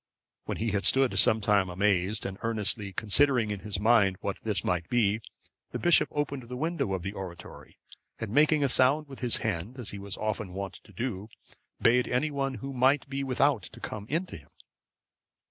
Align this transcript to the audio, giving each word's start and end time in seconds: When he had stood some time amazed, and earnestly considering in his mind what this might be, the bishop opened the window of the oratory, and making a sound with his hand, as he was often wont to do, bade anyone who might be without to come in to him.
When 0.45 0.57
he 0.57 0.71
had 0.71 0.83
stood 0.83 1.15
some 1.19 1.41
time 1.41 1.69
amazed, 1.69 2.25
and 2.25 2.39
earnestly 2.41 2.91
considering 2.91 3.51
in 3.51 3.59
his 3.59 3.79
mind 3.79 4.17
what 4.21 4.39
this 4.41 4.63
might 4.63 4.89
be, 4.89 5.21
the 5.73 5.77
bishop 5.77 6.09
opened 6.11 6.41
the 6.41 6.55
window 6.57 6.93
of 6.93 7.03
the 7.03 7.11
oratory, 7.11 7.77
and 8.17 8.31
making 8.31 8.63
a 8.63 8.67
sound 8.67 9.07
with 9.07 9.19
his 9.19 9.37
hand, 9.45 9.77
as 9.77 9.91
he 9.91 9.99
was 9.99 10.17
often 10.17 10.55
wont 10.55 10.73
to 10.85 10.91
do, 10.91 11.29
bade 11.79 12.07
anyone 12.07 12.55
who 12.55 12.73
might 12.73 13.07
be 13.09 13.23
without 13.23 13.61
to 13.61 13.79
come 13.79 14.07
in 14.09 14.25
to 14.25 14.37
him. 14.37 14.49